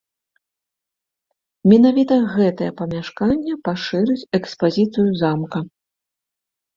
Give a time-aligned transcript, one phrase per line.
[1.71, 5.59] Менавіта гэтае памяшканне пашырыць экспазіцыю замка.